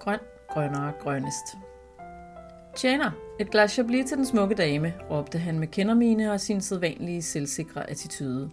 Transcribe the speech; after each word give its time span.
Grøn, 0.00 0.18
grønnere, 0.48 0.92
grønnest. 1.00 1.56
Tjener, 2.76 3.10
et 3.40 3.50
glas 3.50 3.70
chablis 3.70 4.08
til 4.08 4.16
den 4.16 4.26
smukke 4.26 4.54
dame, 4.54 4.94
råbte 5.10 5.38
han 5.38 5.58
med 5.58 5.68
kendermine 5.68 6.32
og 6.32 6.40
sin 6.40 6.60
sædvanlige 6.60 7.22
selvsikre 7.22 7.90
attitude. 7.90 8.50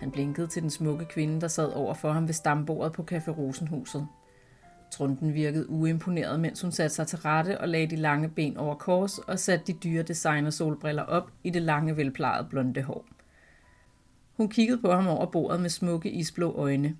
Han 0.00 0.10
blinkede 0.10 0.46
til 0.46 0.62
den 0.62 0.70
smukke 0.70 1.04
kvinde, 1.04 1.40
der 1.40 1.48
sad 1.48 1.72
over 1.72 1.94
for 1.94 2.12
ham 2.12 2.26
ved 2.26 2.34
stambordet 2.34 2.92
på 2.92 3.06
Café 3.12 3.30
Rosenhuset. 3.30 4.08
Trunden 4.90 5.34
virkede 5.34 5.70
uimponeret, 5.70 6.40
mens 6.40 6.60
hun 6.60 6.72
satte 6.72 6.96
sig 6.96 7.06
til 7.06 7.18
rette 7.18 7.60
og 7.60 7.68
lagde 7.68 7.86
de 7.86 7.96
lange 7.96 8.28
ben 8.28 8.56
over 8.56 8.74
kors 8.74 9.18
og 9.18 9.38
satte 9.38 9.72
de 9.72 9.78
dyre 9.78 10.02
designer 10.02 10.50
solbriller 10.50 11.02
op 11.02 11.30
i 11.44 11.50
det 11.50 11.62
lange, 11.62 11.96
velplejede 11.96 12.46
blonde 12.50 12.82
hår. 12.82 13.04
Hun 14.36 14.48
kiggede 14.48 14.80
på 14.80 14.92
ham 14.92 15.08
over 15.08 15.26
bordet 15.26 15.60
med 15.60 15.70
smukke 15.70 16.10
isblå 16.10 16.52
øjne. 16.52 16.96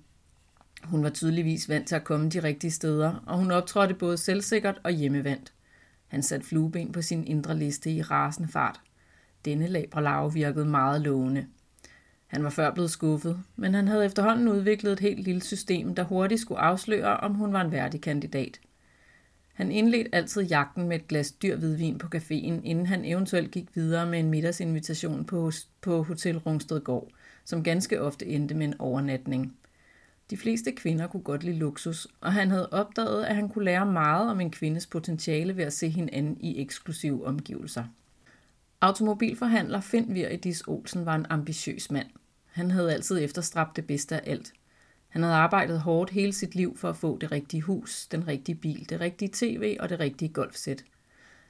Hun 0.83 1.03
var 1.03 1.09
tydeligvis 1.09 1.69
vant 1.69 1.87
til 1.87 1.95
at 1.95 2.03
komme 2.03 2.29
de 2.29 2.43
rigtige 2.43 2.71
steder, 2.71 3.23
og 3.27 3.37
hun 3.37 3.51
optrådte 3.51 3.93
både 3.93 4.17
selvsikkert 4.17 4.81
og 4.83 4.91
hjemmevandt. 4.91 5.53
Han 6.07 6.23
satte 6.23 6.45
flueben 6.45 6.91
på 6.91 7.01
sin 7.01 7.27
indre 7.27 7.57
liste 7.57 7.91
i 7.91 8.01
rasende 8.01 8.49
fart. 8.49 8.81
Denne 9.45 9.67
labralave 9.67 10.33
virkede 10.33 10.65
meget 10.65 11.01
lovende. 11.01 11.45
Han 12.27 12.43
var 12.43 12.49
før 12.49 12.73
blevet 12.73 12.91
skuffet, 12.91 13.39
men 13.55 13.73
han 13.73 13.87
havde 13.87 14.05
efterhånden 14.05 14.47
udviklet 14.47 14.93
et 14.93 14.99
helt 14.99 15.23
lille 15.23 15.41
system, 15.41 15.95
der 15.95 16.03
hurtigt 16.03 16.41
skulle 16.41 16.61
afsløre, 16.61 17.17
om 17.17 17.33
hun 17.33 17.53
var 17.53 17.61
en 17.61 17.71
værdig 17.71 18.01
kandidat. 18.01 18.59
Han 19.53 19.71
indledte 19.71 20.15
altid 20.15 20.41
jagten 20.41 20.87
med 20.87 20.95
et 20.95 21.07
glas 21.07 21.31
dyr 21.31 21.55
hvidvin 21.55 21.97
på 21.97 22.07
caféen, 22.15 22.61
inden 22.63 22.85
han 22.85 23.05
eventuelt 23.05 23.51
gik 23.51 23.75
videre 23.75 24.05
med 24.05 24.19
en 24.19 24.29
middagsinvitation 24.29 25.25
på, 25.25 25.51
på 25.81 26.03
Hotel 26.03 26.37
Rungstedgård, 26.37 27.07
som 27.45 27.63
ganske 27.63 28.01
ofte 28.01 28.25
endte 28.25 28.55
med 28.55 28.67
en 28.67 28.79
overnatning. 28.79 29.57
De 30.29 30.37
fleste 30.37 30.71
kvinder 30.71 31.07
kunne 31.07 31.23
godt 31.23 31.43
lide 31.43 31.57
luksus, 31.57 32.07
og 32.21 32.33
han 32.33 32.51
havde 32.51 32.69
opdaget, 32.69 33.25
at 33.25 33.35
han 33.35 33.49
kunne 33.49 33.65
lære 33.65 33.85
meget 33.85 34.29
om 34.29 34.39
en 34.39 34.51
kvindes 34.51 34.87
potentiale 34.87 35.57
ved 35.57 35.63
at 35.63 35.73
se 35.73 35.89
hende 35.89 36.35
i 36.39 36.61
eksklusive 36.61 37.25
omgivelser. 37.25 37.83
Automobilforhandler 38.81 39.81
Finn 39.81 40.13
Viridis 40.13 40.63
Olsen 40.67 41.05
var 41.05 41.15
en 41.15 41.25
ambitiøs 41.29 41.91
mand. 41.91 42.07
Han 42.45 42.71
havde 42.71 42.93
altid 42.93 43.23
efterstræbt 43.23 43.75
det 43.75 43.87
bedste 43.87 44.15
af 44.15 44.31
alt. 44.31 44.53
Han 45.09 45.23
havde 45.23 45.35
arbejdet 45.35 45.79
hårdt 45.79 46.11
hele 46.11 46.33
sit 46.33 46.55
liv 46.55 46.77
for 46.77 46.89
at 46.89 46.95
få 46.95 47.17
det 47.17 47.31
rigtige 47.31 47.61
hus, 47.61 48.07
den 48.07 48.27
rigtige 48.27 48.55
bil, 48.55 48.89
det 48.89 48.99
rigtige 48.99 49.29
tv 49.33 49.77
og 49.79 49.89
det 49.89 49.99
rigtige 49.99 50.33
golfsæt. 50.33 50.85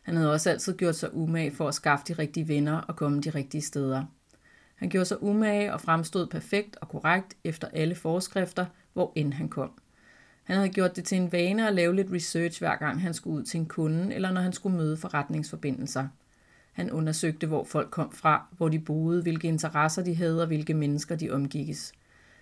Han 0.01 0.15
havde 0.15 0.31
også 0.31 0.49
altid 0.49 0.77
gjort 0.77 0.95
sig 0.95 1.13
umage 1.13 1.51
for 1.51 1.67
at 1.67 1.75
skaffe 1.75 2.05
de 2.07 2.13
rigtige 2.13 2.47
venner 2.47 2.77
og 2.77 2.95
komme 2.95 3.21
de 3.21 3.29
rigtige 3.29 3.61
steder. 3.61 4.05
Han 4.75 4.89
gjorde 4.89 5.05
sig 5.05 5.23
umage 5.23 5.73
og 5.73 5.81
fremstod 5.81 6.27
perfekt 6.27 6.77
og 6.81 6.89
korrekt 6.89 7.37
efter 7.43 7.67
alle 7.73 7.95
forskrifter, 7.95 8.65
hvor 8.93 9.11
end 9.15 9.33
han 9.33 9.49
kom. 9.49 9.71
Han 10.43 10.55
havde 10.55 10.69
gjort 10.69 10.95
det 10.95 11.03
til 11.03 11.17
en 11.17 11.31
vane 11.31 11.67
at 11.67 11.75
lave 11.75 11.95
lidt 11.95 12.11
research 12.11 12.61
hver 12.61 12.75
gang 12.75 13.01
han 13.01 13.13
skulle 13.13 13.39
ud 13.39 13.43
til 13.43 13.59
en 13.59 13.65
kunde, 13.65 14.15
eller 14.15 14.31
når 14.31 14.41
han 14.41 14.53
skulle 14.53 14.77
møde 14.77 14.97
forretningsforbindelser. 14.97 16.07
Han 16.73 16.91
undersøgte, 16.91 17.47
hvor 17.47 17.63
folk 17.63 17.89
kom 17.91 18.11
fra, 18.11 18.45
hvor 18.57 18.69
de 18.69 18.79
boede, 18.79 19.21
hvilke 19.21 19.47
interesser 19.47 20.03
de 20.03 20.15
havde 20.15 20.41
og 20.41 20.47
hvilke 20.47 20.73
mennesker 20.73 21.15
de 21.15 21.31
omgikkes. 21.31 21.93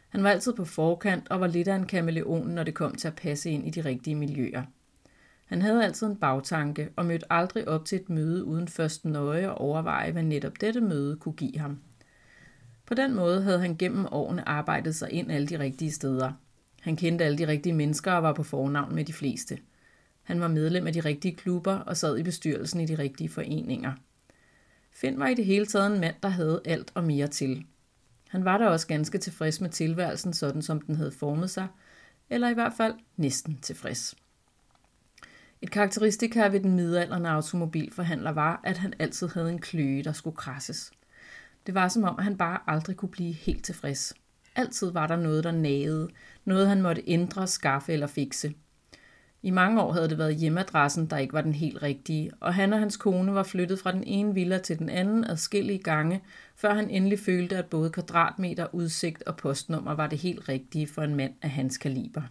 Han 0.10 0.24
var 0.24 0.30
altid 0.30 0.54
på 0.54 0.66
forkant 0.66 1.32
og 1.32 1.40
var 1.40 1.48
lidt 1.48 1.68
af 1.68 1.76
en 1.76 1.86
kameleon, 1.86 2.48
når 2.48 2.64
det 2.64 2.74
kom 2.74 2.96
til 2.96 3.08
at 3.08 3.16
passe 3.16 3.50
ind 3.50 3.68
i 3.68 3.70
de 3.70 3.82
rigtige 3.82 4.16
miljøer. 4.16 4.64
Han 5.46 5.62
havde 5.62 5.86
altid 5.86 6.08
en 6.08 6.16
bagtanke 6.16 6.90
og 6.96 7.06
mødte 7.06 7.34
aldrig 7.34 7.68
op 7.68 7.86
til 7.86 7.96
et 7.96 8.10
møde 8.10 8.46
uden 8.46 8.68
først 8.68 9.06
nøje 9.06 9.44
at 9.44 9.58
overveje, 9.58 10.12
hvad 10.12 10.24
netop 10.24 10.62
dette 10.62 10.82
møde 10.82 11.18
kunne 11.18 11.36
give 11.36 11.58
ham. 11.58 11.80
På 12.92 12.96
den 12.96 13.16
måde 13.16 13.42
havde 13.42 13.60
han 13.60 13.78
gennem 13.78 14.08
årene 14.12 14.50
arbejdet 14.50 14.96
sig 14.96 15.12
ind 15.12 15.32
alle 15.32 15.48
de 15.48 15.60
rigtige 15.60 15.92
steder. 15.92 16.32
Han 16.82 16.96
kendte 16.96 17.26
alle 17.26 17.38
de 17.38 17.48
rigtige 17.48 17.74
mennesker 17.74 18.12
og 18.12 18.24
var 18.24 18.34
på 18.34 18.44
fornavn 18.44 18.96
med 18.96 19.06
de 19.06 19.14
fleste. 19.14 19.58
Han 20.24 20.42
var 20.42 20.48
medlem 20.48 20.88
af 20.88 20.94
de 20.94 21.00
rigtige 21.00 21.36
klubber 21.36 21.74
og 21.74 21.98
sad 21.98 22.18
i 22.18 22.24
bestyrelsen 22.24 22.80
i 22.80 22.86
de 22.86 22.98
rigtige 22.98 23.30
foreninger. 23.30 23.94
Finn 24.92 25.20
var 25.20 25.28
i 25.28 25.34
det 25.34 25.46
hele 25.46 25.66
taget 25.66 25.94
en 25.94 26.00
mand, 26.00 26.16
der 26.24 26.30
havde 26.30 26.62
alt 26.66 26.92
og 26.96 27.04
mere 27.04 27.28
til. 27.28 27.66
Han 28.30 28.46
var 28.46 28.58
da 28.58 28.68
også 28.68 28.88
ganske 28.88 29.18
tilfreds 29.18 29.62
med 29.62 29.70
tilværelsen, 29.70 30.34
sådan 30.34 30.62
som 30.62 30.82
den 30.82 30.96
havde 30.96 31.12
formet 31.12 31.50
sig, 31.50 31.68
eller 32.30 32.50
i 32.50 32.54
hvert 32.54 32.74
fald 32.78 32.94
næsten 33.18 33.58
tilfreds. 33.62 34.16
Et 35.62 35.72
karakteristik 35.72 36.36
her 36.36 36.50
ved 36.50 36.60
den 36.60 36.76
midalderne 36.76 37.30
automobilforhandler 37.30 38.32
var, 38.32 38.62
at 38.64 38.78
han 38.78 38.94
altid 39.00 39.28
havde 39.28 39.52
en 39.52 39.60
kløe, 39.60 40.04
der 40.04 40.12
skulle 40.12 40.38
krasses. 40.38 40.92
Det 41.66 41.76
var 41.76 41.88
som 41.88 42.04
om, 42.04 42.16
at 42.18 42.24
han 42.24 42.38
bare 42.38 42.60
aldrig 42.68 42.96
kunne 42.96 43.10
blive 43.10 43.34
helt 43.34 43.64
tilfreds. 43.66 44.14
Altid 44.56 44.92
var 44.92 45.08
der 45.08 45.16
noget, 45.16 45.44
der 45.44 45.52
nagede, 45.52 46.10
noget 46.46 46.68
han 46.68 46.82
måtte 46.82 47.04
ændre, 47.08 47.48
skaffe 47.48 47.94
eller 47.94 48.08
fikse. 48.08 48.54
I 49.44 49.50
mange 49.50 49.82
år 49.82 49.94
havde 49.94 50.10
det 50.10 50.18
været 50.18 50.36
hjemmeadressen, 50.36 51.06
der 51.06 51.18
ikke 51.18 51.34
var 51.34 51.42
den 51.42 51.54
helt 51.54 51.84
rigtige, 51.84 52.32
og 52.40 52.54
han 52.54 52.74
og 52.74 52.80
hans 52.80 52.98
kone 52.98 53.34
var 53.34 53.44
flyttet 53.44 53.80
fra 53.80 53.92
den 53.92 54.04
ene 54.04 54.34
villa 54.34 54.58
til 54.58 54.80
den 54.80 54.90
anden 54.90 55.24
adskillige 55.24 55.80
gange, 55.80 56.22
før 56.56 56.74
han 56.74 56.90
endelig 56.90 57.20
følte, 57.20 57.58
at 57.58 57.66
både 57.66 57.90
kvadratmeter, 57.90 58.76
udsigt 58.76 59.24
og 59.24 59.38
postnummer 59.38 59.96
var 59.96 60.08
det 60.08 60.20
helt 60.20 60.50
rigtige 60.50 60.88
for 60.88 61.02
en 61.02 61.16
mand 61.16 61.34
af 61.42 61.50
hans 61.50 61.78
kaliber. 61.78 62.22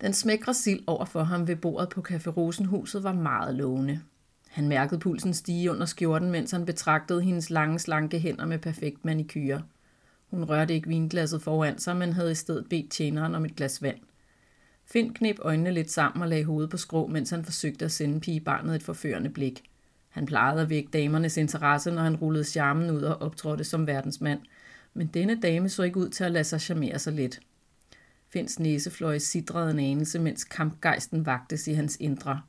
Den 0.00 0.12
smækre 0.12 0.54
sild 0.54 0.80
over 0.86 1.04
for 1.04 1.22
ham 1.22 1.48
ved 1.48 1.56
bordet 1.56 1.88
på 1.88 2.04
Café 2.08 2.28
Rosenhuset 2.30 3.02
var 3.02 3.12
meget 3.12 3.54
lovende. 3.54 4.00
Han 4.50 4.68
mærkede 4.68 5.00
pulsen 5.00 5.34
stige 5.34 5.70
under 5.70 5.86
skjorten, 5.86 6.30
mens 6.30 6.50
han 6.50 6.66
betragtede 6.66 7.22
hendes 7.22 7.50
lange, 7.50 7.78
slanke 7.78 8.18
hænder 8.18 8.46
med 8.46 8.58
perfekt 8.58 9.04
manikyre. 9.04 9.62
Hun 10.30 10.44
rørte 10.44 10.74
ikke 10.74 10.88
vinglasset 10.88 11.42
foran 11.42 11.78
sig, 11.78 11.96
men 11.96 12.12
havde 12.12 12.32
i 12.32 12.34
stedet 12.34 12.68
bedt 12.68 12.90
tjeneren 12.90 13.34
om 13.34 13.44
et 13.44 13.56
glas 13.56 13.82
vand. 13.82 13.98
Finn 14.84 15.14
knep 15.14 15.36
øjnene 15.38 15.70
lidt 15.72 15.90
sammen 15.90 16.22
og 16.22 16.28
lagde 16.28 16.44
hovedet 16.44 16.70
på 16.70 16.76
skrå, 16.76 17.06
mens 17.06 17.30
han 17.30 17.44
forsøgte 17.44 17.84
at 17.84 17.92
sende 17.92 18.20
pigebarnet 18.20 18.76
et 18.76 18.82
forførende 18.82 19.30
blik. 19.30 19.62
Han 20.08 20.26
plejede 20.26 20.62
at 20.62 20.70
vække 20.70 20.90
damernes 20.92 21.36
interesse, 21.36 21.90
når 21.90 22.02
han 22.02 22.16
rullede 22.16 22.44
charmen 22.44 22.90
ud 22.90 23.02
og 23.02 23.22
optrådte 23.22 23.64
som 23.64 23.86
verdensmand, 23.86 24.40
men 24.94 25.06
denne 25.06 25.40
dame 25.40 25.68
så 25.68 25.82
ikke 25.82 25.96
ud 25.96 26.08
til 26.08 26.24
at 26.24 26.32
lade 26.32 26.44
sig 26.44 26.60
charmere 26.60 26.98
så 26.98 27.10
let. 27.10 27.40
Finns 28.28 28.58
næsefløje 28.58 29.20
sidrede 29.20 29.70
en 29.70 29.78
anelse, 29.78 30.18
mens 30.18 30.44
kampgejsten 30.44 31.26
vagtes 31.26 31.68
i 31.68 31.72
hans 31.72 31.96
indre. 32.00 32.40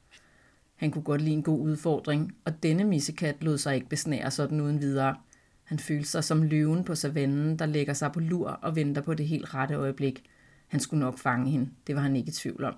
Han 0.82 0.92
kunne 0.92 1.04
godt 1.04 1.22
lide 1.22 1.34
en 1.34 1.44
god 1.44 1.60
udfordring, 1.60 2.36
og 2.46 2.64
denne 2.64 2.84
missekat 2.84 3.44
lod 3.44 3.58
sig 3.58 3.76
ikke 3.76 3.90
besnære 3.90 4.32
sådan 4.32 4.62
uden 4.62 4.82
videre. 4.82 5.16
Han 5.64 5.80
følte 5.80 6.10
sig 6.10 6.24
som 6.24 6.44
løven 6.44 6.84
på 6.84 6.96
savannen, 6.96 7.60
der 7.60 7.66
lægger 7.66 7.94
sig 7.94 8.12
på 8.12 8.20
lur 8.20 8.50
og 8.50 8.76
venter 8.76 9.02
på 9.02 9.14
det 9.14 9.28
helt 9.28 9.54
rette 9.54 9.76
øjeblik. 9.76 10.24
Han 10.68 10.80
skulle 10.80 11.00
nok 11.00 11.18
fange 11.18 11.52
hende, 11.52 11.70
det 11.88 11.96
var 11.96 12.02
han 12.02 12.16
ikke 12.16 12.30
i 12.30 12.32
tvivl 12.32 12.64
om. 12.64 12.74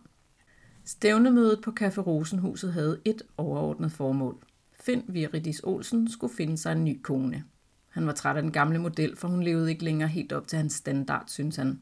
Stævnemødet 0.85 1.61
på 1.63 1.71
Café 1.79 1.99
Rosenhuset 1.99 2.73
havde 2.73 2.99
et 3.05 3.21
overordnet 3.37 3.91
formål. 3.91 4.37
Finn 4.79 5.03
Viridis 5.07 5.61
Olsen 5.63 6.09
skulle 6.09 6.35
finde 6.35 6.57
sig 6.57 6.71
en 6.71 6.85
ny 6.85 7.01
kone. 7.01 7.43
Han 7.89 8.07
var 8.07 8.13
træt 8.13 8.35
af 8.35 8.41
den 8.41 8.51
gamle 8.51 8.79
model, 8.79 9.15
for 9.15 9.27
hun 9.27 9.43
levede 9.43 9.69
ikke 9.69 9.83
længere 9.83 10.09
helt 10.09 10.31
op 10.31 10.47
til 10.47 10.57
hans 10.57 10.73
standard, 10.73 11.23
synes 11.27 11.55
han. 11.55 11.79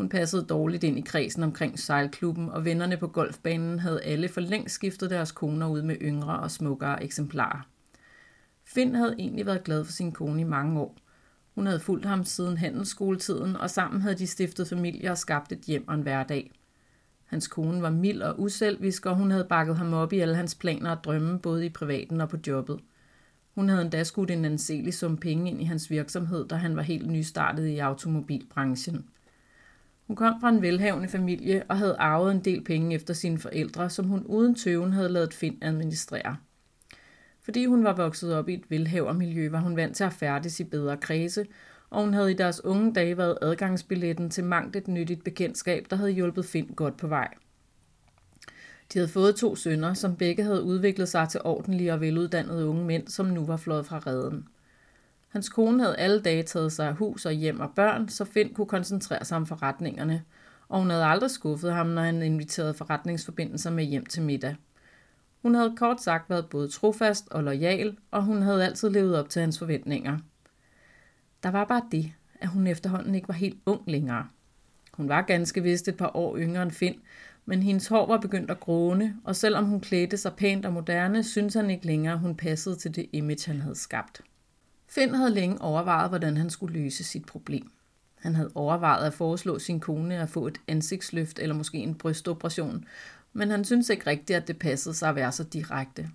Hun 0.00 0.08
passede 0.08 0.44
dårligt 0.44 0.84
ind 0.84 0.98
i 0.98 1.00
kredsen 1.00 1.42
omkring 1.42 1.78
sejlklubben, 1.78 2.48
og 2.48 2.64
vennerne 2.64 2.96
på 2.96 3.06
golfbanen 3.06 3.78
havde 3.78 4.02
alle 4.02 4.28
for 4.28 4.40
længst 4.40 4.74
skiftet 4.74 5.10
deres 5.10 5.32
koner 5.32 5.68
ud 5.68 5.82
med 5.82 5.96
yngre 6.02 6.40
og 6.40 6.50
smukkere 6.50 7.04
eksemplarer. 7.04 7.68
Finn 8.64 8.94
havde 8.94 9.14
egentlig 9.18 9.46
været 9.46 9.64
glad 9.64 9.84
for 9.84 9.92
sin 9.92 10.12
kone 10.12 10.40
i 10.40 10.44
mange 10.44 10.80
år. 10.80 10.96
Hun 11.54 11.66
havde 11.66 11.80
fulgt 11.80 12.06
ham 12.06 12.24
siden 12.24 12.56
handelsskoletiden, 12.56 13.56
og 13.56 13.70
sammen 13.70 14.00
havde 14.00 14.14
de 14.14 14.26
stiftet 14.26 14.68
familie 14.68 15.10
og 15.10 15.18
skabt 15.18 15.52
et 15.52 15.60
hjem 15.60 15.88
og 15.88 15.94
en 15.94 16.02
hverdag. 16.02 16.52
Hans 17.24 17.48
kone 17.48 17.82
var 17.82 17.90
mild 17.90 18.22
og 18.22 18.40
uselvisk, 18.40 19.06
og 19.06 19.16
hun 19.16 19.30
havde 19.30 19.46
bakket 19.48 19.76
ham 19.76 19.94
op 19.94 20.12
i 20.12 20.18
alle 20.18 20.36
hans 20.36 20.54
planer 20.54 20.90
og 20.90 21.04
drømme, 21.04 21.38
både 21.38 21.66
i 21.66 21.68
privaten 21.68 22.20
og 22.20 22.28
på 22.28 22.36
jobbet. 22.46 22.80
Hun 23.54 23.68
havde 23.68 23.82
endda 23.82 24.04
skudt 24.04 24.30
en 24.30 24.44
anselig 24.44 24.94
sum 24.94 25.16
penge 25.16 25.50
ind 25.50 25.62
i 25.62 25.64
hans 25.64 25.90
virksomhed, 25.90 26.48
da 26.48 26.54
han 26.54 26.76
var 26.76 26.82
helt 26.82 27.10
nystartet 27.10 27.66
i 27.66 27.78
automobilbranchen– 27.78 29.04
hun 30.10 30.16
kom 30.16 30.40
fra 30.40 30.48
en 30.48 30.62
velhavende 30.62 31.08
familie 31.08 31.62
og 31.68 31.78
havde 31.78 31.96
arvet 31.98 32.32
en 32.32 32.40
del 32.40 32.64
penge 32.64 32.94
efter 32.94 33.14
sine 33.14 33.38
forældre, 33.38 33.90
som 33.90 34.06
hun 34.06 34.22
uden 34.26 34.54
tøven 34.54 34.92
havde 34.92 35.08
lavet 35.08 35.34
Finn 35.34 35.58
administrere. 35.62 36.36
Fordi 37.42 37.66
hun 37.66 37.84
var 37.84 37.92
vokset 37.92 38.34
op 38.34 38.48
i 38.48 38.54
et 38.54 38.70
velhavermiljø, 38.70 39.50
var 39.50 39.60
hun 39.60 39.76
vant 39.76 39.96
til 39.96 40.04
at 40.04 40.12
færdes 40.12 40.60
i 40.60 40.64
bedre 40.64 40.96
kredse, 40.96 41.46
og 41.90 42.00
hun 42.00 42.14
havde 42.14 42.30
i 42.30 42.34
deres 42.34 42.64
unge 42.64 42.94
dage 42.94 43.16
været 43.16 43.38
adgangsbilletten 43.42 44.30
til 44.30 44.44
mangt 44.44 44.76
et 44.76 44.88
nyttigt 44.88 45.24
bekendtskab, 45.24 45.86
der 45.90 45.96
havde 45.96 46.10
hjulpet 46.10 46.44
Finn 46.44 46.68
godt 46.76 46.96
på 46.96 47.06
vej. 47.06 47.28
De 48.92 48.98
havde 48.98 49.08
fået 49.08 49.36
to 49.36 49.56
sønner, 49.56 49.94
som 49.94 50.16
begge 50.16 50.42
havde 50.42 50.62
udviklet 50.62 51.08
sig 51.08 51.28
til 51.28 51.40
ordentlige 51.44 51.92
og 51.92 52.00
veluddannede 52.00 52.66
unge 52.66 52.84
mænd, 52.84 53.08
som 53.08 53.26
nu 53.26 53.46
var 53.46 53.56
flået 53.56 53.86
fra 53.86 53.98
redden. 54.06 54.48
Hans 55.30 55.48
kone 55.48 55.82
havde 55.82 55.96
alle 55.96 56.20
dage 56.20 56.42
taget 56.42 56.72
sig 56.72 56.88
af 56.88 56.94
hus 56.94 57.26
og 57.26 57.32
hjem 57.32 57.60
og 57.60 57.70
børn, 57.76 58.08
så 58.08 58.24
Finn 58.24 58.54
kunne 58.54 58.66
koncentrere 58.66 59.24
sig 59.24 59.36
om 59.36 59.46
forretningerne, 59.46 60.22
og 60.68 60.78
hun 60.78 60.90
havde 60.90 61.04
aldrig 61.04 61.30
skuffet 61.30 61.72
ham, 61.72 61.86
når 61.86 62.02
han 62.02 62.22
inviterede 62.22 62.74
forretningsforbindelser 62.74 63.70
med 63.70 63.84
hjem 63.84 64.06
til 64.06 64.22
middag. 64.22 64.56
Hun 65.42 65.54
havde 65.54 65.76
kort 65.76 66.02
sagt 66.02 66.30
været 66.30 66.48
både 66.48 66.68
trofast 66.68 67.28
og 67.30 67.44
lojal, 67.44 67.96
og 68.10 68.22
hun 68.22 68.42
havde 68.42 68.64
altid 68.64 68.90
levet 68.90 69.18
op 69.18 69.28
til 69.28 69.40
hans 69.40 69.58
forventninger. 69.58 70.18
Der 71.42 71.50
var 71.50 71.64
bare 71.64 71.82
det, 71.92 72.12
at 72.40 72.48
hun 72.48 72.66
efterhånden 72.66 73.14
ikke 73.14 73.28
var 73.28 73.34
helt 73.34 73.58
ung 73.66 73.82
længere. 73.86 74.26
Hun 74.92 75.08
var 75.08 75.22
ganske 75.22 75.62
vist 75.62 75.88
et 75.88 75.96
par 75.96 76.16
år 76.16 76.38
yngre 76.38 76.62
end 76.62 76.70
Finn, 76.70 77.00
men 77.46 77.62
hendes 77.62 77.88
hår 77.88 78.06
var 78.06 78.18
begyndt 78.18 78.50
at 78.50 78.60
gråne, 78.60 79.16
og 79.24 79.36
selvom 79.36 79.64
hun 79.64 79.80
klædte 79.80 80.16
sig 80.16 80.32
pænt 80.36 80.66
og 80.66 80.72
moderne, 80.72 81.24
syntes 81.24 81.54
han 81.54 81.70
ikke 81.70 81.86
længere, 81.86 82.18
hun 82.18 82.36
passede 82.36 82.76
til 82.76 82.96
det 82.96 83.06
image, 83.12 83.52
han 83.52 83.60
havde 83.60 83.76
skabt. 83.76 84.22
Finn 84.90 85.14
havde 85.14 85.34
længe 85.34 85.60
overvejet, 85.60 86.08
hvordan 86.08 86.36
han 86.36 86.50
skulle 86.50 86.82
løse 86.82 87.04
sit 87.04 87.26
problem. 87.26 87.70
Han 88.14 88.34
havde 88.34 88.50
overvejet 88.54 89.06
at 89.06 89.14
foreslå 89.14 89.58
sin 89.58 89.80
kone 89.80 90.18
at 90.18 90.28
få 90.28 90.46
et 90.46 90.60
ansigtsløft 90.68 91.38
eller 91.38 91.54
måske 91.54 91.78
en 91.78 91.94
brystoperation, 91.94 92.84
men 93.32 93.50
han 93.50 93.64
syntes 93.64 93.90
ikke 93.90 94.06
rigtigt, 94.06 94.36
at 94.36 94.48
det 94.48 94.58
passede 94.58 94.94
sig 94.94 95.08
at 95.08 95.14
være 95.14 95.32
så 95.32 95.44
direkte. 95.44 96.08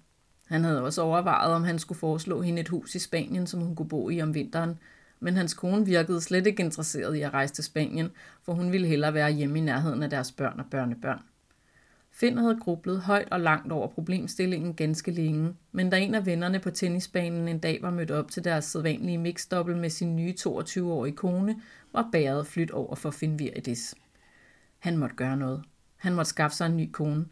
Han 0.47 0.63
havde 0.63 0.83
også 0.83 1.01
overvejet, 1.01 1.53
om 1.53 1.63
han 1.63 1.79
skulle 1.79 1.99
foreslå 1.99 2.41
hende 2.41 2.61
et 2.61 2.69
hus 2.69 2.95
i 2.95 2.99
Spanien, 2.99 3.47
som 3.47 3.61
hun 3.61 3.75
kunne 3.75 3.89
bo 3.89 4.09
i 4.09 4.21
om 4.21 4.33
vinteren, 4.33 4.79
men 5.19 5.37
hans 5.37 5.53
kone 5.53 5.85
virkede 5.85 6.21
slet 6.21 6.47
ikke 6.47 6.63
interesseret 6.63 7.15
i 7.15 7.21
at 7.21 7.33
rejse 7.33 7.53
til 7.53 7.63
Spanien, 7.63 8.09
for 8.43 8.53
hun 8.53 8.71
ville 8.71 8.87
hellere 8.87 9.13
være 9.13 9.31
hjemme 9.31 9.57
i 9.59 9.61
nærheden 9.61 10.03
af 10.03 10.09
deres 10.09 10.31
børn 10.31 10.59
og 10.59 10.65
børnebørn. 10.71 11.19
Finn 12.17 12.37
havde 12.37 12.59
grublet 12.61 13.01
højt 13.01 13.27
og 13.31 13.39
langt 13.39 13.71
over 13.71 13.87
problemstillingen 13.87 14.73
ganske 14.73 15.11
længe, 15.11 15.53
men 15.71 15.89
da 15.89 15.99
en 15.99 16.15
af 16.15 16.25
vennerne 16.25 16.59
på 16.59 16.69
tennisbanen 16.69 17.47
en 17.47 17.59
dag 17.59 17.79
var 17.81 17.89
mødt 17.89 18.11
op 18.11 18.31
til 18.31 18.43
deres 18.43 18.65
sædvanlige 18.65 19.17
mixdobbel 19.17 19.77
med 19.77 19.89
sin 19.89 20.15
nye 20.15 20.33
22-årige 20.39 21.15
kone, 21.15 21.61
var 21.93 22.09
bæret 22.11 22.47
flyt 22.47 22.71
over 22.71 22.95
for 22.95 23.11
Finn 23.11 23.39
Viridis. 23.39 23.95
Han 24.79 24.97
måtte 24.97 25.15
gøre 25.15 25.37
noget. 25.37 25.63
Han 25.95 26.13
måtte 26.13 26.29
skaffe 26.29 26.57
sig 26.57 26.65
en 26.65 26.77
ny 26.77 26.91
kone. 26.91 27.25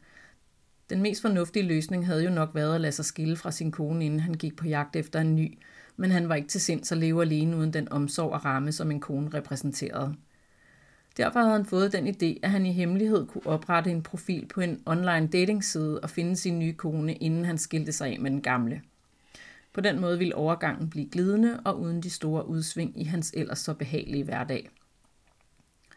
Den 0.89 1.01
mest 1.01 1.21
fornuftige 1.21 1.67
løsning 1.67 2.05
havde 2.05 2.23
jo 2.23 2.29
nok 2.29 2.49
været 2.53 2.75
at 2.75 2.81
lade 2.81 2.91
sig 2.91 3.05
skille 3.05 3.37
fra 3.37 3.51
sin 3.51 3.71
kone, 3.71 4.05
inden 4.05 4.19
han 4.19 4.33
gik 4.33 4.55
på 4.55 4.67
jagt 4.67 4.95
efter 4.95 5.19
en 5.19 5.35
ny, 5.35 5.57
men 5.97 6.11
han 6.11 6.29
var 6.29 6.35
ikke 6.35 6.47
til 6.47 6.61
sinds 6.61 6.91
at 6.91 6.97
leve 6.97 7.21
alene 7.21 7.57
uden 7.57 7.73
den 7.73 7.91
omsorg 7.91 8.31
og 8.31 8.45
ramme, 8.45 8.71
som 8.71 8.91
en 8.91 8.99
kone 8.99 9.29
repræsenterede. 9.33 10.15
Derfor 11.17 11.39
havde 11.39 11.53
han 11.53 11.65
fået 11.65 11.93
den 11.93 12.07
idé, 12.07 12.39
at 12.43 12.51
han 12.51 12.65
i 12.65 12.71
hemmelighed 12.71 13.25
kunne 13.25 13.47
oprette 13.47 13.91
en 13.91 14.03
profil 14.03 14.45
på 14.45 14.61
en 14.61 14.81
online 14.85 15.27
datingside 15.27 15.99
og 15.99 16.09
finde 16.09 16.35
sin 16.35 16.59
nye 16.59 16.73
kone, 16.73 17.13
inden 17.13 17.45
han 17.45 17.57
skilte 17.57 17.91
sig 17.91 18.07
af 18.07 18.19
med 18.19 18.31
den 18.31 18.41
gamle. 18.41 18.81
På 19.73 19.81
den 19.81 19.99
måde 19.99 20.17
ville 20.17 20.35
overgangen 20.35 20.89
blive 20.89 21.09
glidende 21.09 21.59
og 21.65 21.79
uden 21.79 22.03
de 22.03 22.09
store 22.09 22.47
udsving 22.47 23.01
i 23.01 23.03
hans 23.03 23.31
ellers 23.37 23.59
så 23.59 23.73
behagelige 23.73 24.23
hverdag. 24.23 24.69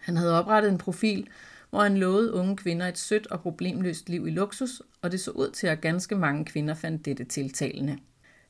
Han 0.01 0.17
havde 0.17 0.39
oprettet 0.39 0.73
en 0.73 0.79
profil, 0.79 1.29
hvor 1.71 1.83
han 1.83 1.97
lovede 1.97 2.33
unge 2.33 2.57
kvinder 2.57 2.89
et 2.89 2.99
sødt 2.99 3.27
og 3.27 3.41
problemløst 3.41 4.09
liv 4.09 4.27
i 4.27 4.31
luksus, 4.31 4.83
og 5.03 5.13
det 5.13 5.21
så 5.21 5.31
ud 5.31 5.51
til, 5.51 5.67
at 5.67 5.81
ganske 5.81 6.15
mange 6.15 6.45
kvinder 6.45 6.75
fandt 6.75 7.05
dette 7.05 7.25
tiltalende. 7.25 7.99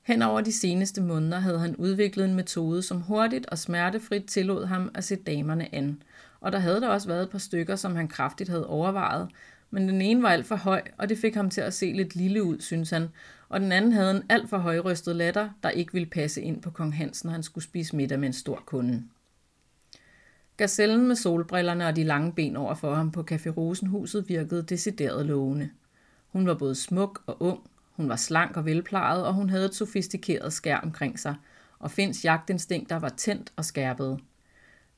Hen 0.03 0.23
over 0.23 0.41
de 0.41 0.53
seneste 0.53 1.03
måneder 1.03 1.39
havde 1.39 1.59
han 1.59 1.77
udviklet 1.77 2.25
en 2.25 2.35
metode, 2.35 2.83
som 2.83 3.01
hurtigt 3.01 3.47
og 3.47 3.59
smertefrit 3.59 4.25
tillod 4.25 4.65
ham 4.65 4.91
at 4.95 5.05
se 5.05 5.17
damerne 5.17 5.75
an. 5.75 6.03
Og 6.41 6.53
der 6.53 6.59
havde 6.59 6.81
der 6.81 6.89
også 6.89 7.09
været 7.09 7.23
et 7.23 7.31
par 7.31 7.39
stykker, 7.39 7.77
som 7.77 7.97
han 7.97 8.09
kraftigt 8.09 8.49
havde 8.49 8.67
overvejet, 8.67 9.29
men 9.71 9.89
den 9.89 10.03
ene 10.03 10.23
var 10.23 10.29
alt 10.29 10.47
for 10.47 10.57
høj, 10.57 10.83
og 10.99 11.09
det 11.09 11.19
fik 11.19 11.35
ham 11.35 11.51
til 11.51 11.61
at 11.61 11.75
se 11.75 11.93
lidt 11.93 12.17
lille 12.17 12.43
ud, 12.43 12.61
synes 12.61 12.91
han, 12.91 13.09
og 13.49 13.61
den 13.61 13.73
anden 13.73 13.93
havde 13.93 14.11
en 14.11 14.23
alt 14.29 14.51
for 14.51 14.59
højrystet 14.59 15.17
latter, 15.17 15.51
der 15.63 15.71
ikke 15.71 15.93
ville 15.93 16.07
passe 16.07 16.43
ind 16.43 16.63
på 16.63 16.71
kong 16.71 16.97
Hans, 16.97 17.25
når 17.25 17.33
han 17.33 17.43
skulle 17.43 17.65
spise 17.65 17.97
middag 17.97 18.19
med 18.19 18.27
en 18.27 18.33
stor 18.33 18.63
kunde. 18.67 19.03
Gazellen 20.57 21.09
med 21.09 21.17
solbrillerne 21.17 21.87
og 21.87 21.97
de 21.97 22.05
lange 22.05 22.33
ben 22.33 22.57
over 22.57 22.75
for 22.75 22.95
ham 22.95 23.11
på 23.11 23.27
Café 23.31 23.49
Rosenhuset 23.49 24.29
virkede 24.29 24.63
decideret 24.63 25.27
lovende. 25.27 25.71
Hun 26.29 26.47
var 26.47 26.55
både 26.55 26.75
smuk 26.75 27.23
og 27.27 27.43
ung, 27.43 27.61
hun 27.93 28.09
var 28.09 28.17
slank 28.17 28.57
og 28.57 28.65
velplejet, 28.65 29.27
og 29.27 29.35
hun 29.35 29.51
havde 29.51 29.65
et 29.65 29.75
sofistikeret 29.75 30.53
skær 30.53 30.79
omkring 30.79 31.19
sig, 31.19 31.35
og 31.79 31.91
Finns 31.91 32.25
jagtinstinkter 32.25 32.99
var 32.99 33.09
tændt 33.09 33.53
og 33.57 33.65
skærpet. 33.65 34.21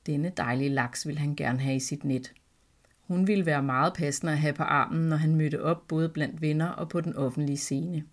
Denne 0.06 0.32
dejlige 0.36 0.70
laks 0.70 1.06
ville 1.06 1.20
han 1.20 1.36
gerne 1.36 1.58
have 1.58 1.76
i 1.76 1.80
sit 1.80 2.04
net. 2.04 2.32
Hun 3.00 3.26
ville 3.26 3.46
være 3.46 3.62
meget 3.62 3.92
passende 3.94 4.32
at 4.32 4.38
have 4.38 4.54
på 4.54 4.62
armen, 4.62 5.08
når 5.08 5.16
han 5.16 5.34
mødte 5.34 5.62
op 5.62 5.88
både 5.88 6.08
blandt 6.08 6.42
venner 6.42 6.68
og 6.68 6.88
på 6.88 7.00
den 7.00 7.16
offentlige 7.16 7.56
scene. 7.56 8.04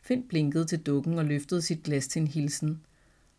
Finn 0.00 0.28
blinkede 0.28 0.64
til 0.64 0.78
dukken 0.78 1.18
og 1.18 1.24
løftede 1.24 1.62
sit 1.62 1.82
glas 1.82 2.08
til 2.08 2.22
en 2.22 2.28
hilsen. 2.28 2.80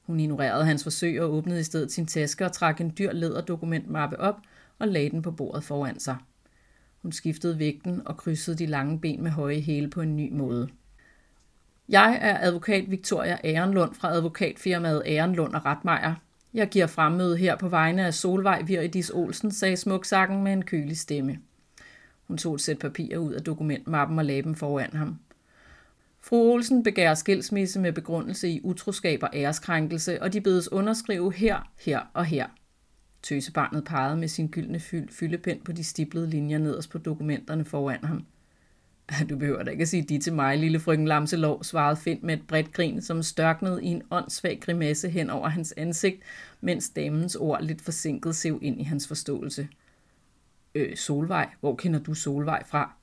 Hun 0.02 0.20
ignorerede 0.20 0.66
hans 0.66 0.84
forsøg 0.84 1.22
og 1.22 1.34
åbnede 1.34 1.60
i 1.60 1.64
stedet 1.64 1.92
sin 1.92 2.06
taske 2.06 2.46
og 2.46 2.52
trak 2.52 2.82
en 2.82 2.94
dyr 2.98 3.12
læderdokumentmappe 3.12 4.20
op 4.20 4.42
og 4.80 4.88
lagde 4.88 5.10
den 5.10 5.22
på 5.22 5.32
bordet 5.32 5.64
foran 5.64 6.00
sig. 6.00 6.18
Hun 7.02 7.12
skiftede 7.12 7.60
vægten 7.60 8.08
og 8.08 8.18
krydsede 8.18 8.58
de 8.58 8.66
lange 8.66 9.00
ben 9.00 9.24
med 9.24 9.32
høje 9.32 9.60
hæle 9.60 9.90
på 9.90 10.02
en 10.02 10.16
ny 10.16 10.32
måde. 10.32 10.70
Jeg 11.90 12.18
er 12.22 12.38
advokat 12.48 12.92
Victoria 12.92 13.38
Ærenlund 13.44 13.96
fra 13.96 14.12
advokatfirmaet 14.12 15.04
Ærenlund 15.06 15.54
og 15.54 15.66
Retmeier. 15.66 16.16
Jeg 16.54 16.70
giver 16.70 16.88
fremmøde 16.88 17.38
her 17.38 17.56
på 17.56 17.68
vegne 17.68 18.06
af 18.06 18.14
Solvej 18.14 18.62
Viridis 18.62 19.10
Olsen, 19.10 19.52
sagde 19.52 19.78
smuksakken 19.78 20.44
med 20.44 20.54
en 20.54 20.66
kølig 20.66 20.98
stemme. 20.98 21.40
Hun 22.28 22.38
tog 22.38 22.56
et 22.56 22.62
sæt 22.62 22.80
papirer 22.80 23.18
ud 23.18 23.34
af 23.34 23.42
dokumentmappen 23.42 24.20
og 24.20 24.26
lagde 24.26 24.42
dem 24.42 24.56
foran 24.56 24.94
ham. 24.94 25.20
Fru 26.22 26.54
Olsen 26.54 26.84
begærer 26.84 27.16
skilsmisse 27.16 27.80
med 27.80 27.94
begrundelse 27.94 28.50
i 28.50 28.62
utroskab 28.64 29.24
og 29.24 29.30
æreskrænkelse, 29.34 30.22
og 30.22 30.34
de 30.34 30.42
bedes 30.42 30.72
underskrive 30.72 31.34
her, 31.34 31.72
her 31.78 32.00
og 32.14 32.26
her. 32.26 32.48
Tøsebarnet 33.24 33.84
pegede 33.84 34.18
med 34.18 34.28
sin 34.28 34.48
gyldne 34.48 34.80
fyldepind 35.10 35.62
på 35.62 35.72
de 35.72 35.84
stiplede 35.84 36.30
linjer 36.30 36.58
nederst 36.58 36.90
på 36.90 36.98
dokumenterne 36.98 37.66
foran 37.66 38.04
ham. 38.04 38.26
Du 39.30 39.38
behøver 39.38 39.64
da 39.64 39.72
ikke 39.72 39.82
at 39.82 39.88
sige 39.88 40.04
de 40.04 40.20
til 40.20 40.34
mig, 40.34 40.58
lille 40.58 40.80
frøken 40.80 41.08
Lamselov, 41.08 41.64
svarede 41.64 41.96
Finn 41.96 42.20
med 42.24 42.34
et 42.34 42.48
bredt 42.48 42.74
grin, 42.74 43.02
som 43.02 43.24
størknede 43.24 43.84
i 43.84 43.88
en 43.88 44.02
åndssvag 44.12 44.60
grimasse 44.62 45.10
hen 45.10 45.30
over 45.30 45.48
hans 45.48 45.74
ansigt, 45.78 46.22
mens 46.62 46.90
damens 46.90 47.36
ord 47.36 47.64
lidt 47.64 47.82
forsinket 47.82 48.36
sev 48.36 48.60
ind 48.62 48.82
i 48.82 48.84
hans 48.84 49.08
forståelse. 49.08 49.68
Øh, 50.76 50.98
Solvej, 50.98 51.50
hvor 51.60 51.76
kender 51.76 52.00
du 52.00 52.14
Solvej 52.14 52.64
fra? 52.66 52.94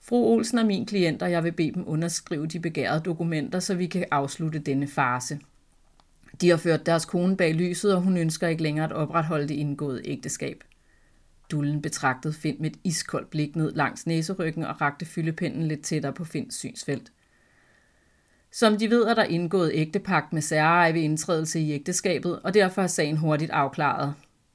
Fru 0.00 0.34
Olsen 0.34 0.58
er 0.58 0.64
min 0.64 0.86
klient, 0.86 1.22
og 1.22 1.30
jeg 1.30 1.44
vil 1.44 1.52
bede 1.52 1.72
dem 1.72 1.84
underskrive 1.86 2.46
de 2.46 2.60
begærede 2.60 3.00
dokumenter, 3.00 3.60
så 3.60 3.74
vi 3.74 3.86
kan 3.86 4.04
afslutte 4.10 4.58
denne 4.58 4.86
fase. 4.86 5.40
De 6.40 6.48
har 6.48 6.56
ført 6.56 6.86
deres 6.86 7.04
kone 7.04 7.36
bag 7.36 7.54
lyset, 7.54 7.94
og 7.94 8.02
hun 8.02 8.16
ønsker 8.16 8.48
ikke 8.48 8.62
længere 8.62 8.84
at 8.84 8.92
opretholde 8.92 9.48
det 9.48 9.54
indgåede 9.54 10.02
ægteskab. 10.04 10.64
Dullen 11.50 11.82
betragtede 11.82 12.34
Finn 12.34 12.56
med 12.60 12.70
et 12.70 12.78
iskoldt 12.84 13.30
blik 13.30 13.56
ned 13.56 13.72
langs 13.72 14.06
næseryggen 14.06 14.64
og 14.64 14.80
rakte 14.80 15.06
fyldepinden 15.06 15.68
lidt 15.68 15.82
tættere 15.82 16.12
på 16.12 16.24
Finns 16.24 16.54
synsfelt. 16.54 17.12
Som 18.52 18.78
de 18.78 18.90
ved, 18.90 19.02
er 19.02 19.14
der 19.14 19.24
indgået 19.24 19.70
ægtepagt 19.74 20.32
med 20.32 20.42
særeje 20.42 20.94
ved 20.94 21.00
indtrædelse 21.00 21.60
i 21.60 21.72
ægteskabet, 21.72 22.40
og 22.40 22.54
derfor 22.54 22.82
er 22.82 22.86
sagen 22.86 23.16
hurtigt 23.16 23.50
afklaret. 23.50 24.14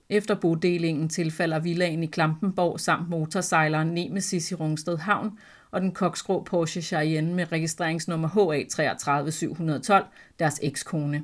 Efter 0.09 0.35
bodelingen 0.35 1.09
tilfalder 1.09 1.59
villaen 1.59 2.03
i 2.03 2.05
Klampenborg 2.05 2.79
samt 2.79 3.09
motorsejleren 3.09 3.87
Nemesis 3.87 4.51
i 4.51 4.55
Rungsted 4.55 4.97
Havn 4.97 5.39
og 5.71 5.81
den 5.81 5.91
koksgrå 5.91 6.43
Porsche 6.43 6.81
Cheyenne 6.81 7.33
med 7.33 7.51
registreringsnummer 7.51 8.29
HA33712, 8.29 10.05
deres 10.39 10.59
ekskone. 10.63 11.23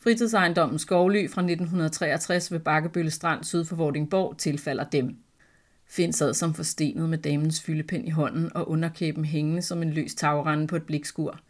Fritidsejendommen 0.00 0.78
Skovly 0.78 1.28
fra 1.28 1.40
1963 1.40 2.52
ved 2.52 2.60
Bakkebølle 2.60 3.10
Strand 3.10 3.44
syd 3.44 3.64
for 3.64 3.76
Vordingborg 3.76 4.38
tilfalder 4.38 4.84
dem. 4.84 5.16
Finn 5.86 6.12
sad 6.12 6.34
som 6.34 6.54
forstenet 6.54 7.08
med 7.08 7.18
damens 7.18 7.62
fyldepind 7.62 8.06
i 8.06 8.10
hånden 8.10 8.56
og 8.56 8.70
underkæben 8.70 9.24
hængende 9.24 9.62
som 9.62 9.82
en 9.82 9.90
løs 9.90 10.14
tagrende 10.14 10.66
på 10.66 10.76
et 10.76 10.82
blikskur. 10.82 11.40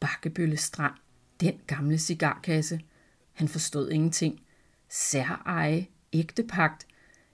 Bakkebølle 0.00 0.56
Strand. 0.56 0.94
Den 1.40 1.54
gamle 1.66 1.98
cigarkasse. 1.98 2.80
Han 3.32 3.48
forstod 3.48 3.90
ingenting. 3.90 4.40
Særeje. 4.88 5.86
Ægtepagt. 6.12 6.86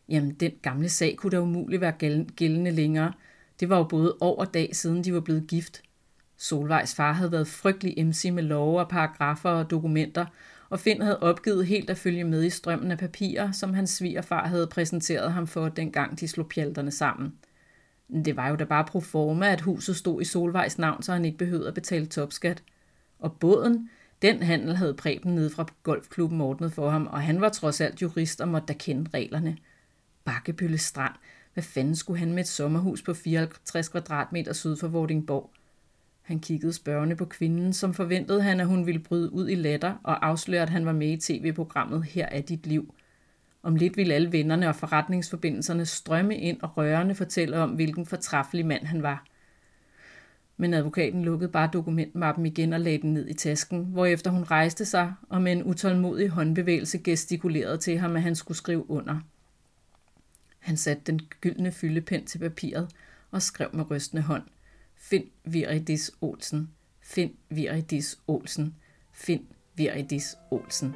Jamen, 0.09 0.35
den 0.35 0.53
gamle 0.63 0.89
sag 0.89 1.17
kunne 1.17 1.31
da 1.31 1.41
umuligt 1.41 1.81
være 1.81 2.23
gældende 2.37 2.71
længere. 2.71 3.13
Det 3.61 3.69
var 3.69 3.77
jo 3.77 3.85
både 3.85 4.17
år 4.21 4.41
og 4.41 4.55
dag 4.55 4.77
siden 4.77 5.05
de 5.05 5.15
var 5.15 5.21
blevet 5.21 5.47
gift– 5.47 5.83
Solvejs 6.43 6.95
far 6.95 7.13
havde 7.13 7.33
været 7.33 7.49
frygtelig 7.49 8.07
MC 8.07 8.31
med 8.33 8.43
love 8.43 8.81
og 8.81 8.89
paragrafer 8.89 9.51
og 9.51 9.71
dokumenter, 9.71 10.27
og 10.71 10.81
Finn 10.81 11.03
havde 11.03 11.23
opgivet 11.23 11.67
helt 11.67 11.91
at 11.91 11.99
følge 11.99 12.25
med 12.25 12.45
i 12.45 12.51
strømmen 12.51 12.91
af 12.91 12.99
papirer, 12.99 13.53
som 13.53 13.75
hans 13.75 13.91
svigerfar 13.91 14.47
havde 14.47 14.67
præsenteret 14.67 15.33
ham 15.33 15.47
for, 15.47 15.69
dengang 15.69 16.21
de 16.21 16.29
slog 16.29 16.49
pjalterne 16.49 16.91
sammen. 16.91 17.33
Det 18.25 18.37
var 18.37 18.49
jo 18.49 18.57
da 18.57 18.65
bare 18.65 18.85
pro 18.85 19.01
forma, 19.01 19.53
at 19.53 19.61
huset 19.61 19.97
stod 19.97 20.23
i 20.23 20.25
Solvejs 20.25 20.79
navn, 20.79 21.03
så 21.03 21.13
han 21.13 21.25
ikke 21.25 21.39
behøvede 21.39 21.69
at 21.69 21.75
betale 21.75 22.07
topskat. 22.07 22.63
Og 23.19 23.33
båden, 23.33 23.91
den 24.23 24.43
handel 24.43 24.77
havde 24.77 24.95
Preben 24.95 25.35
nede 25.35 25.51
fra 25.51 25.67
golfklubben 25.83 26.41
ordnet 26.41 26.73
for 26.73 26.91
ham, 26.91 27.07
og 27.07 27.23
han 27.23 27.41
var 27.41 27.49
trods 27.49 27.81
alt 27.81 28.03
jurist 28.03 28.41
og 28.41 28.49
måtte 28.49 28.67
da 28.67 28.73
kende 28.73 29.11
reglerne. 29.15 29.57
Bakkebølle 30.25 30.79
Strand, 30.79 31.15
hvad 31.55 31.65
fanden 31.65 31.97
skulle 31.97 32.19
han 32.19 32.33
med 32.33 32.41
et 32.41 32.49
sommerhus 32.49 33.03
på 33.03 33.15
54 33.15 33.89
kvadratmeter 33.89 34.53
syd 34.53 34.77
for 34.77 34.89
Vordingborg? 34.89 35.51
Han 36.23 36.41
kiggede 36.41 36.73
spørgende 36.73 37.17
på 37.17 37.25
kvinden, 37.25 37.73
som 37.73 37.95
forventede 37.95 38.43
han, 38.43 38.61
at 38.61 38.67
hun 38.67 38.87
ville 38.87 39.01
bryde 39.01 39.33
ud 39.33 39.49
i 39.49 39.55
latter 39.55 39.95
og 40.05 40.27
afsløre, 40.27 40.63
at 40.63 40.71
han 40.71 40.87
var 40.87 40.93
med 40.93 41.09
i 41.09 41.17
tv-programmet 41.17 42.05
Her 42.05 42.27
er 42.27 42.41
dit 42.41 42.67
liv. 42.67 42.95
Om 43.63 43.77
lidt 43.77 43.97
ville 43.97 44.15
alle 44.15 44.33
vennerne 44.33 44.69
og 44.69 44.77
forretningsforbindelserne 44.77 45.87
strømme 45.87 46.37
ind 46.37 46.61
og 46.63 46.77
rørende 46.77 47.15
fortælle 47.15 47.59
om, 47.59 47.71
hvilken 47.71 48.07
fortræffelig 48.07 48.67
mand 48.67 48.85
han 48.87 49.03
var. 49.03 49.27
Men 50.57 50.75
advokaten 50.75 51.23
lukkede 51.23 51.51
bare 51.51 51.71
dokumentmappen 51.73 52.47
igen 52.47 52.73
og 52.73 52.81
lagde 52.81 53.03
den 53.03 53.15
ned 53.15 53.29
i 53.29 53.35
tasken, 53.35 53.85
hvorefter 53.85 54.31
hun 54.31 54.43
rejste 54.43 54.85
sig 54.85 55.15
og 55.29 55.43
med 55.43 55.53
en 55.53 55.65
utålmodig 55.65 56.29
håndbevægelse 56.29 56.99
gestikulerede 56.99 57.79
til 57.79 57.99
ham, 57.99 58.17
at 58.17 58.23
han 58.23 58.37
skulle 58.37 58.59
skrive 58.59 58.91
under. 58.91 59.21
Han 60.59 60.77
satte 60.77 61.03
den 61.07 61.21
gyldne 61.41 61.73
fyldepind 61.73 62.27
til 62.27 62.39
papiret 62.39 62.89
og 63.31 63.43
skrev 63.43 63.69
med 63.73 63.91
rystende 63.91 64.23
hånd. 64.23 64.43
Find 65.01 65.31
Viridis 65.45 66.13
Olsen. 66.21 66.69
Find 67.01 67.35
Viridis 67.49 68.19
Olsen. 68.27 68.75
Find 69.13 69.47
Viridis 69.75 70.37
Olsen. 70.51 70.95